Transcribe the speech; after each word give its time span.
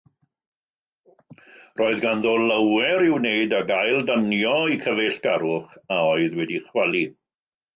Roedd 1.81 1.99
ganddo 2.05 2.31
lawer 2.47 3.05
i'w 3.09 3.13
wneud 3.19 3.53
ag 3.59 3.75
aildanio 3.75 4.57
eu 4.71 4.81
cyfeillgarwch 4.87 5.77
a 5.99 6.01
oedd 6.11 6.41
wedi 6.41 6.63
chwalu. 6.73 7.05